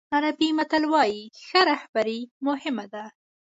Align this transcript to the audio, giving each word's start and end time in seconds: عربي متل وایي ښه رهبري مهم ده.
عربي 0.15 0.47
متل 0.57 0.83
وایي 0.93 1.21
ښه 1.47 1.61
رهبري 1.69 2.19
مهم 2.47 2.77
ده. 2.93 3.03